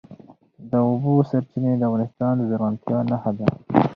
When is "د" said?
0.69-0.71, 1.77-1.83, 2.37-2.41